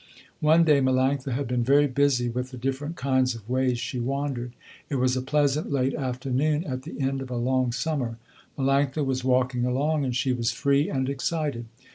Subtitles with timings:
[0.39, 4.53] One day Melanctha had been very busy with the different kinds of ways she wandered.
[4.89, 8.17] It was a pleasant late afternoon at the end of a long summer.
[8.57, 11.65] Melanctha was walking along, and she was free and excited.